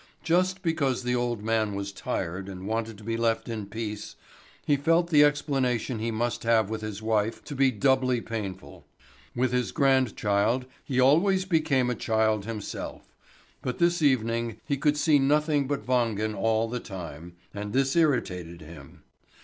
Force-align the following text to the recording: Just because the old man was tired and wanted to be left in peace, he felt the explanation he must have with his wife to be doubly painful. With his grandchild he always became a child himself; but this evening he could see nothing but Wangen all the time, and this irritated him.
Just 0.23 0.63
because 0.63 1.03
the 1.03 1.15
old 1.15 1.43
man 1.43 1.75
was 1.75 1.91
tired 1.91 2.49
and 2.49 2.65
wanted 2.65 2.97
to 2.97 3.03
be 3.03 3.15
left 3.17 3.47
in 3.47 3.67
peace, 3.67 4.15
he 4.65 4.75
felt 4.75 5.11
the 5.11 5.23
explanation 5.23 5.99
he 5.99 6.09
must 6.09 6.41
have 6.43 6.71
with 6.71 6.81
his 6.81 7.03
wife 7.03 7.43
to 7.43 7.53
be 7.53 7.69
doubly 7.69 8.19
painful. 8.19 8.87
With 9.35 9.51
his 9.51 9.71
grandchild 9.71 10.65
he 10.83 10.99
always 10.99 11.45
became 11.45 11.91
a 11.91 11.93
child 11.93 12.45
himself; 12.45 13.15
but 13.61 13.77
this 13.77 14.01
evening 14.01 14.57
he 14.65 14.75
could 14.75 14.97
see 14.97 15.19
nothing 15.19 15.67
but 15.67 15.85
Wangen 15.85 16.33
all 16.33 16.67
the 16.67 16.79
time, 16.79 17.33
and 17.53 17.71
this 17.71 17.95
irritated 17.95 18.61
him. 18.61 19.03